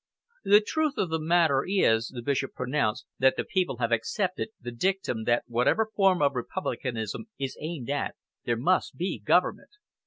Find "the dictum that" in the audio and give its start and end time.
4.59-5.43